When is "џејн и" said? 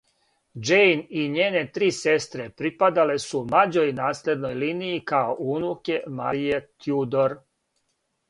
0.67-1.25